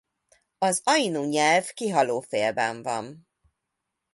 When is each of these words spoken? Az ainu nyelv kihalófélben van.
Az 0.57 0.81
ainu 0.83 1.23
nyelv 1.29 1.69
kihalófélben 1.73 2.83
van. 2.83 3.27